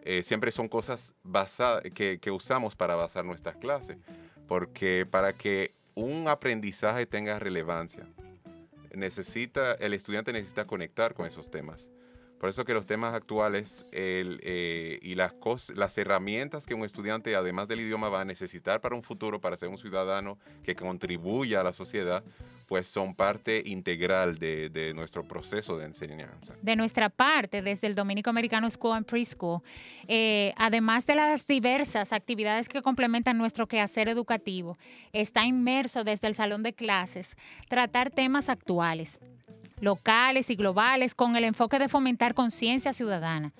[0.00, 3.98] eh, siempre son cosas basadas, que, que, usamos para basar nuestras clases.
[4.48, 8.04] Porque para que un aprendizaje tenga relevancia,
[8.92, 11.88] necesita, el estudiante necesita conectar con esos temas.
[12.40, 15.34] Por eso que los temas actuales eh, y las,
[15.72, 19.56] las herramientas que un estudiante, además del idioma, va a necesitar para un futuro, para
[19.56, 22.24] ser un ciudadano que contribuya a la sociedad,
[22.66, 26.54] pues son parte integral de, nuestro proceso de enseñanza.
[26.62, 29.60] De nuestra parte, desde el Dominico Americano School and Preschool,
[30.08, 34.76] eh, además de las diversas actividades que complementan nuestro quehacer educativo,
[35.12, 37.36] está inmerso desde el salón de clases
[37.68, 39.18] tratar temas actuales
[39.80, 43.52] locales y globales con el enfoque de fomentar conciencia ciudadana.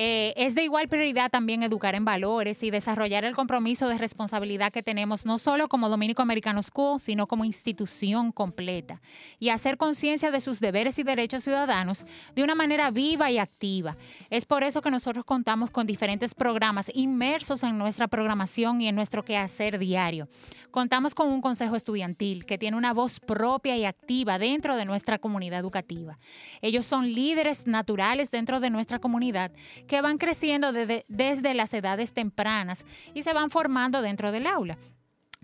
[0.00, 4.70] Eh, es de igual prioridad también educar en valores y desarrollar el compromiso de responsabilidad
[4.70, 9.02] que tenemos no solo como Dominico Americano School, sino como institución completa,
[9.40, 12.06] y hacer conciencia de sus deberes y derechos ciudadanos
[12.36, 13.96] de una manera viva y activa.
[14.30, 18.94] Es por eso que nosotros contamos con diferentes programas inmersos en nuestra programación y en
[18.94, 20.28] nuestro quehacer diario.
[20.70, 25.18] Contamos con un consejo estudiantil que tiene una voz propia y activa dentro de nuestra
[25.18, 26.18] comunidad educativa.
[26.60, 29.50] Ellos son líderes naturales dentro de nuestra comunidad
[29.88, 34.78] que van creciendo desde, desde las edades tempranas y se van formando dentro del aula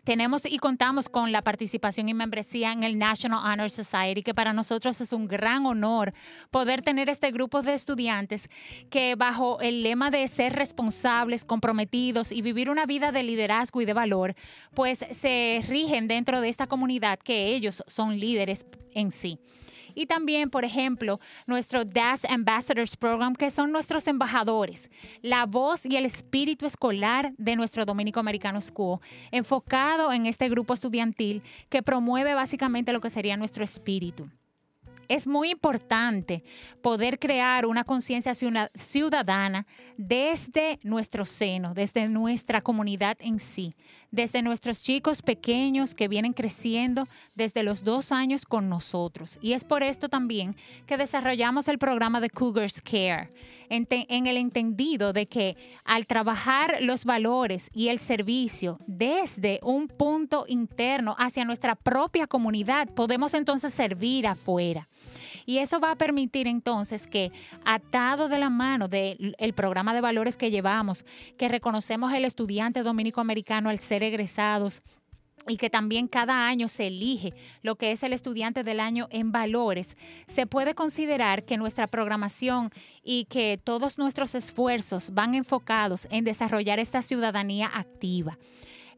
[0.04, 4.52] tenemos y contamos con la participación y membresía en el National Honor Society, que para
[4.52, 6.12] nosotros es un gran honor
[6.50, 8.48] poder tener este grupo de estudiantes
[8.90, 13.86] que bajo el lema de ser responsables, comprometidos y vivir una vida de liderazgo y
[13.86, 14.34] de valor,
[14.74, 19.40] pues se rigen dentro de esta comunidad que ellos son líderes en sí.
[19.94, 24.90] Y también, por ejemplo, nuestro DAS Ambassadors Program, que son nuestros embajadores,
[25.22, 30.74] la voz y el espíritu escolar de nuestro Dominico Americano School, enfocado en este grupo
[30.74, 34.28] estudiantil que promueve básicamente lo que sería nuestro espíritu.
[35.08, 36.42] Es muy importante
[36.82, 38.34] poder crear una conciencia
[38.74, 43.74] ciudadana desde nuestro seno, desde nuestra comunidad en sí,
[44.14, 49.38] desde nuestros chicos pequeños que vienen creciendo desde los dos años con nosotros.
[49.42, 53.30] Y es por esto también que desarrollamos el programa de Cougars Care,
[53.68, 60.44] en, el entendido de que al trabajar los valores y el servicio desde un punto
[60.46, 64.88] interno hacia nuestra propia comunidad, podemos entonces servir afuera.
[65.46, 67.32] Y eso va a permitir entonces que,
[67.64, 71.04] atado de la mano del programa de valores que llevamos,
[71.36, 74.82] que reconocemos el estudiante dominico americano al ser egresados,
[75.46, 79.32] y que también cada año se elige lo que es el estudiante del año en
[79.32, 82.70] valores, se puede considerar que nuestra programación
[83.02, 88.38] y que todos nuestros esfuerzos van enfocados en desarrollar esta ciudadanía activa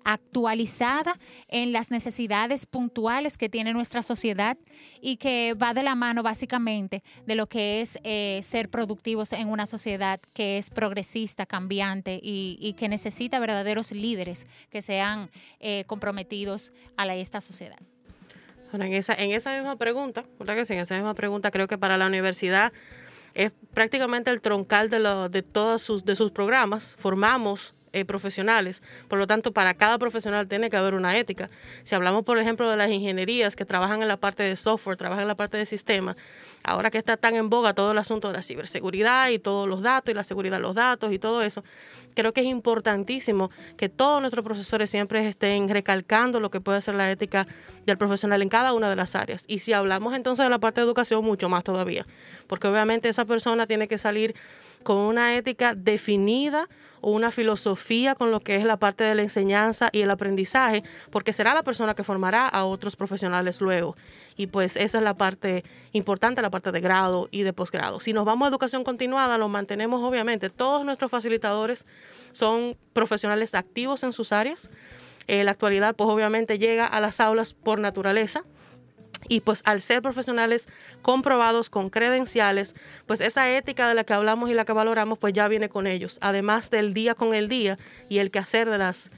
[0.06, 4.56] actualizada en las necesidades puntuales que tiene nuestra sociedad
[5.00, 9.48] y que va de la mano básicamente de lo que es eh, ser productivos en
[9.48, 16.72] una sociedad que es progresista, cambiante y, que necesita verdaderos líderes que sean eh, comprometidos
[16.96, 17.78] a esta sociedad.
[18.72, 20.74] en esa, en esa misma pregunta, ¿verdad que sí?
[20.74, 22.72] En esa misma pregunta creo que para la universidad
[23.34, 26.94] es prácticamente el troncal de, de todos sus, de sus programas.
[26.96, 28.82] Formamos eh, profesionales.
[29.08, 31.48] Por lo tanto, para cada profesional tiene que haber una ética.
[31.82, 35.22] Si hablamos, por ejemplo, de las ingenierías que trabajan en la parte de software, trabajan
[35.22, 36.16] en la parte de sistema,
[36.62, 39.82] ahora que está tan en boga todo el asunto de la ciberseguridad y todos los
[39.82, 41.64] datos y la seguridad de los datos y todo eso,
[42.14, 46.96] creo que es importantísimo que todos nuestros profesores siempre estén recalcando lo que puede ser
[46.96, 47.46] la ética
[47.84, 49.44] del profesional en cada una de las áreas.
[49.46, 52.06] Y si hablamos entonces de la parte de educación, mucho más todavía,
[52.46, 54.34] porque obviamente esa persona tiene que salir
[54.86, 56.68] con una ética definida
[57.00, 60.84] o una filosofía con lo que es la parte de la enseñanza y el aprendizaje,
[61.10, 63.96] porque será la persona que formará a otros profesionales luego.
[64.36, 67.98] Y pues esa es la parte importante, la parte de grado y de posgrado.
[67.98, 70.50] Si nos vamos a educación continuada, lo mantenemos obviamente.
[70.50, 71.84] Todos nuestros facilitadores
[72.30, 74.70] son profesionales activos en sus áreas.
[75.26, 78.44] En la actualidad, pues obviamente llega a las aulas por naturaleza,
[79.28, 80.68] y pues al ser profesionales
[81.02, 82.74] comprobados con credenciales,
[83.06, 85.86] pues esa ética de la que hablamos y la que valoramos, pues ya viene con
[85.86, 89.10] ellos, además del día con el día y el quehacer de las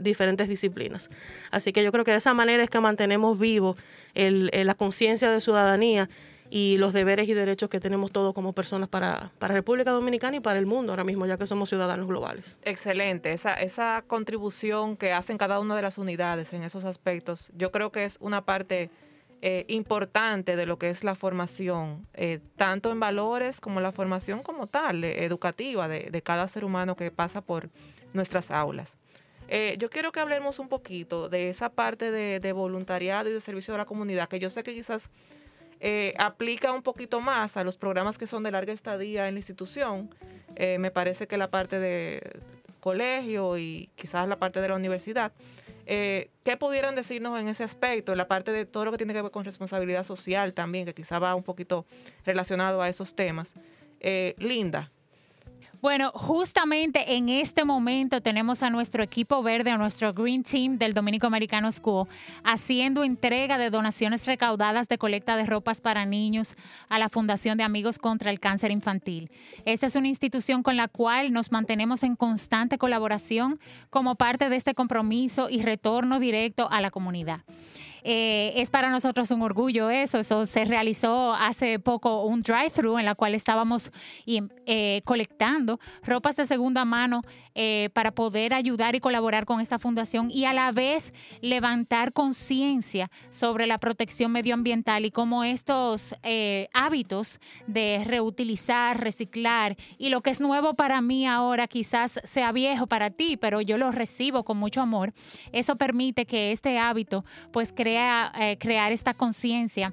[0.00, 1.10] diferentes disciplinas.
[1.50, 3.76] Así que yo creo que de esa manera es que mantenemos vivo
[4.14, 6.08] el, la conciencia de ciudadanía
[6.50, 10.40] y los deberes y derechos que tenemos todos como personas para, para República Dominicana y
[10.40, 12.56] para el mundo ahora mismo, ya que somos ciudadanos globales.
[12.62, 17.70] Excelente, esa, esa contribución que hacen cada una de las unidades en esos aspectos, yo
[17.70, 18.90] creo que es una parte
[19.40, 24.42] eh, importante de lo que es la formación, eh, tanto en valores como la formación
[24.42, 27.70] como tal, eh, educativa de, cada ser humano que pasa por
[28.12, 28.92] nuestras aulas.
[29.78, 33.78] yo quiero que hablemos un poquito de esa parte de, voluntariado y de servicio a
[33.78, 35.08] la comunidad, que yo sé que quizás
[36.18, 40.10] aplica un poquito más a los programas que son de larga estadía en la institución.
[40.56, 42.40] me parece que la parte de
[42.80, 45.32] colegio y quizás la parte de la universidad
[45.90, 49.22] eh, ¿Qué pudieran decirnos en ese aspecto, la parte de todo lo que tiene que
[49.22, 51.86] ver con responsabilidad social también, que quizá va un poquito
[52.26, 53.54] relacionado a esos temas?
[54.00, 54.92] Eh, Linda,
[55.80, 60.92] bueno, justamente en este momento tenemos a nuestro equipo verde, a nuestro Green Team del
[60.92, 62.08] Dominico Americano School,
[62.42, 66.56] haciendo entrega de donaciones recaudadas de colecta de ropas para niños
[66.88, 69.30] a la Fundación de Amigos contra el Cáncer Infantil.
[69.64, 73.60] Esta es una institución con la cual nos mantenemos en constante colaboración
[73.90, 77.42] como parte de este compromiso y retorno directo a la comunidad.
[78.04, 80.18] Eh, es para nosotros un orgullo eso.
[80.18, 83.90] Eso se realizó hace poco un drive-thru en la cual estábamos
[84.26, 87.22] eh, colectando ropas de segunda mano
[87.54, 93.10] eh, para poder ayudar y colaborar con esta fundación y a la vez levantar conciencia
[93.30, 96.14] sobre la protección medioambiental y cómo estos
[96.72, 102.86] hábitos de reutilizar, reciclar y lo que es nuevo para mí ahora quizás sea viejo
[102.86, 105.12] para ti, pero yo lo recibo con mucho amor.
[105.52, 109.92] Eso permite que este hábito pues cree eh, crear esta conciencia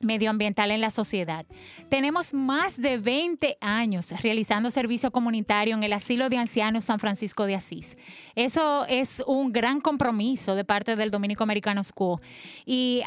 [0.00, 1.46] medioambiental en la sociedad.
[1.88, 7.46] Tenemos más de 20 años realizando servicio comunitario en el Asilo de Ancianos San Francisco
[7.46, 7.96] de Asís.
[8.34, 12.20] Eso es un gran compromiso de parte del Dominico Americano School.
[12.64, 13.02] Y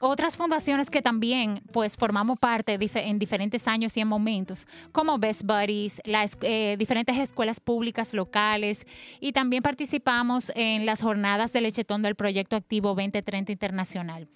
[0.00, 5.42] otras fundaciones que también pues formamos parte en diferentes años y en momentos, como Best
[5.44, 8.86] Buddies, las eh, diferentes escuelas públicas locales
[9.20, 14.28] y también participamos en las jornadas de lechetón del Proyecto Activo 2030 Internacional.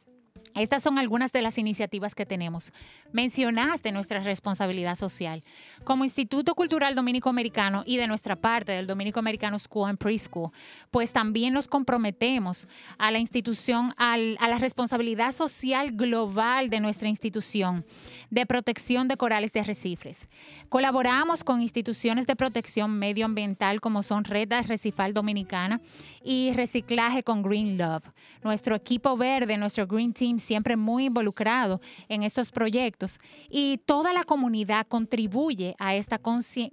[0.55, 2.73] Estas son algunas de las iniciativas que tenemos.
[3.13, 5.45] Mencionaste nuestra responsabilidad social.
[5.85, 10.51] Como Instituto Cultural Dominico Americano y de nuestra parte del Dominico Americano School and Preschool,
[10.91, 12.67] pues también nos comprometemos
[12.99, 17.85] a la institución, a la responsabilidad social global de nuestra institución
[18.31, 20.29] de protección de corales de arrecifes.
[20.69, 25.81] Colaboramos con instituciones de protección medioambiental como son Red Arrecifal Dominicana
[26.23, 28.05] y Reciclaje con Green Love.
[28.43, 33.19] Nuestro equipo verde, nuestro Green Team siempre muy involucrado en estos proyectos.
[33.49, 36.19] Y toda la comunidad contribuye a esta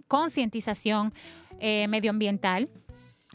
[0.08, 1.14] concientización
[1.60, 2.70] eh, medioambiental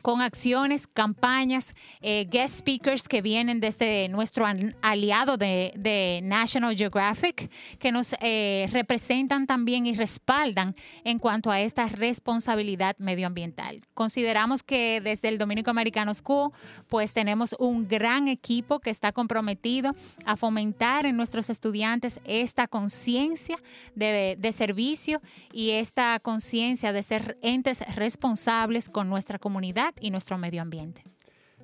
[0.02, 4.46] con acciones, campañas, eh, guest speakers que vienen desde nuestro
[4.82, 11.86] aliado de, National Geographic, que nos eh, representan también y respaldan en cuanto a esta
[11.86, 13.82] responsabilidad medioambiental.
[13.94, 16.52] Consideramos que desde el Dominico Americano School,
[16.88, 23.58] pues tenemos un gran equipo que está comprometido a fomentar en nuestros estudiantes esta conciencia
[23.94, 25.20] de servicio
[25.52, 31.02] y esta conciencia de ser entes responsables con nuestra comunidad y nuestro medio ambiente.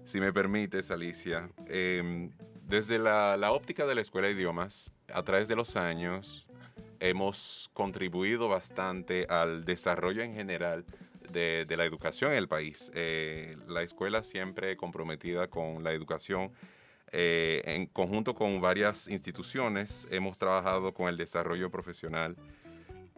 [0.04, 2.30] Si me permites, Alicia, em,
[2.62, 6.46] desde la, óptica de la Escuela de Idiomas, a través de los años,
[7.00, 10.84] hemos contribuido bastante al desarrollo en general
[11.32, 12.90] de, la educación en el país.
[12.94, 16.52] Eh, la escuela siempre comprometida con la educación.
[17.12, 22.36] Eh, en conjunto con varias instituciones, hemos trabajado con el desarrollo profesional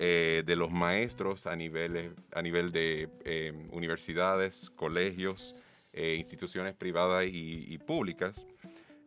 [0.00, 5.57] eh, de los maestros a nivel, a nivel de eh, universidades, colegios,
[5.92, 8.46] eh, instituciones privadas y, públicas.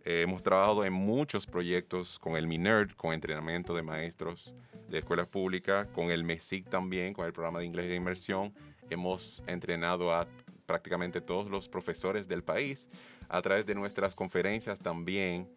[0.03, 4.53] hemos trabajado en muchos proyectos con el MINERD, con entrenamiento de maestros
[4.89, 8.53] de escuelas públicas, con el MESIC también, con el programa de inglés de inmersión.
[8.89, 10.27] Hemos entrenado a
[10.65, 12.89] prácticamente todos los profesores del país
[13.29, 15.47] a través de nuestras conferencias también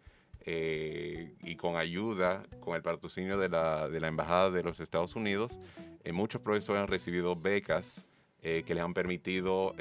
[0.47, 5.15] eh, y con ayuda, con el patrocinio de la, de la Embajada de los Estados
[5.15, 5.59] Unidos,
[6.03, 8.05] eh, muchos profesores han recibido becas
[8.43, 9.73] eh, que les han permitido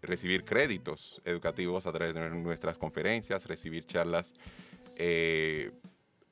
[0.00, 4.32] recibir créditos educativos a través de nuestras conferencias, recibir charlas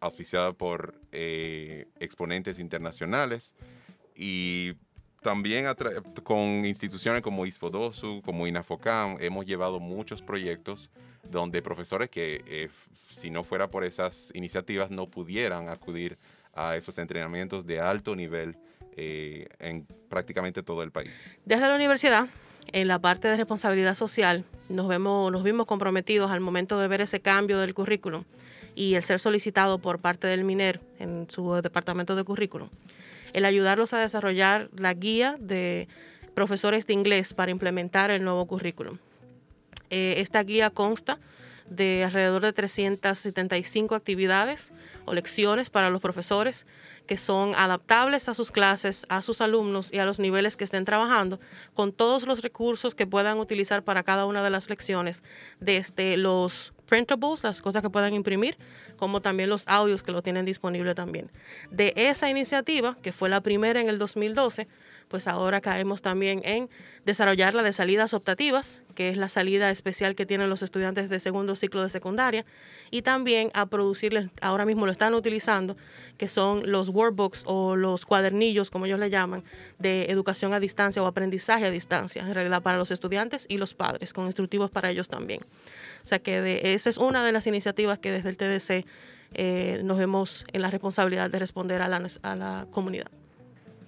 [0.00, 3.54] auspiciadas por exponentes internacionales.
[4.16, 4.72] Y
[5.20, 5.66] también
[6.22, 10.90] con instituciones como ISFODOSU, como INAFOCAM, hemos llevado muchos proyectos
[11.30, 12.68] donde profesores que
[13.08, 16.18] si no fuera por esas iniciativas no pudieran acudir
[16.54, 18.56] a esos entrenamientos de alto nivel
[18.96, 21.10] eh, en prácticamente todo el país.
[21.44, 22.28] Desde la universidad,
[22.72, 27.00] en la parte de responsabilidad social, nos, vemos, nos vimos comprometidos al momento de ver
[27.00, 28.24] ese cambio del currículum
[28.74, 32.68] y el ser solicitado por parte del MINER en su departamento de currículum,
[33.32, 35.88] el ayudarlos a desarrollar la guía de
[36.34, 38.98] profesores de inglés para implementar el nuevo currículum.
[39.92, 41.18] Eh, esta guía consta
[41.68, 44.72] de alrededor de 375 actividades
[45.04, 46.66] o lecciones para los profesores
[47.06, 50.86] que son adaptables a sus clases, a sus alumnos y a los niveles que estén
[50.86, 51.40] trabajando,
[51.74, 55.22] con todos los recursos que puedan utilizar para cada una de las lecciones,
[55.60, 58.56] desde los printables, las cosas que puedan imprimir,
[58.96, 61.30] como también los audios que lo tienen disponible también.
[61.70, 64.68] De esa iniciativa, que fue la primera en el 2012,
[65.12, 66.70] pues ahora caemos también en
[67.04, 71.20] desarrollar la de salidas optativas, que es la salida especial que tienen los estudiantes de
[71.20, 72.46] segundo ciclo de secundaria,
[72.90, 75.76] y también a producirles, ahora mismo lo están utilizando,
[76.16, 79.44] que son los workbooks o los cuadernillos, como ellos le llaman,
[79.78, 83.74] de educación a distancia o aprendizaje a distancia, en realidad para los estudiantes y los
[83.74, 85.42] padres, con instructivos para ellos también.
[86.02, 88.86] O sea que esa es una de las iniciativas que desde el TDC
[89.34, 93.10] eh, nos vemos en la responsabilidad de responder a la, a la comunidad.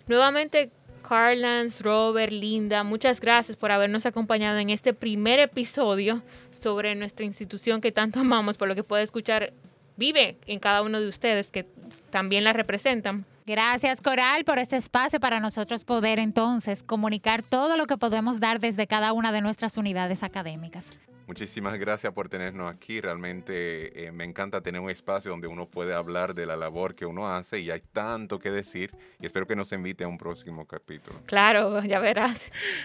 [0.07, 0.71] Nuevamente,
[1.15, 7.81] Carlans, Robert, Linda, muchas gracias por habernos acompañado en este primer episodio sobre nuestra institución
[7.81, 9.53] que tanto amamos, por lo que puede escuchar,
[9.97, 11.69] vive en cada uno de ustedes que
[12.11, 13.27] también la representan.
[13.47, 18.59] Gracias, Coral, por este espacio para nosotros poder entonces comunicar todo lo que podemos dar
[18.59, 20.91] desde cada una de nuestras unidades académicas.
[21.27, 23.01] Muchísimas gracias por tenernos aquí.
[23.01, 27.07] Realmente eh, me encanta tener un espacio donde uno puede hablar de la labor que
[27.07, 30.67] uno hace y hay tanto que decir y espero que nos invite a un próximo
[30.67, 31.19] capítulo.
[31.27, 32.41] Claro, ya verás.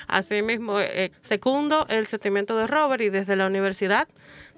[0.08, 4.08] Así mismo, eh, segundo el sentimiento de Robert y desde la universidad,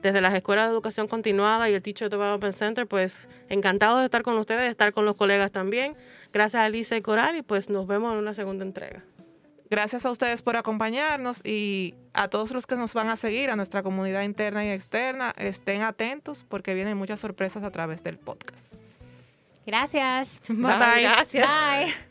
[0.02, 4.22] desde las escuelas de educación continuada y el Teacher Development Center, pues encantado de estar
[4.22, 5.96] con ustedes, de estar con los colegas también.
[6.34, 9.04] Gracias a Lisa y Coral y pues nos vemos en una segunda entrega.
[9.72, 13.56] Gracias a ustedes por acompañarnos y a todos los que nos van a seguir, a
[13.56, 18.74] nuestra comunidad interna y externa, estén atentos porque vienen muchas sorpresas a través del podcast.
[19.66, 20.42] Gracias.
[20.50, 21.02] Bye bye.
[21.04, 21.48] Gracias.
[21.48, 22.11] Bye.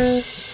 [0.00, 0.49] Música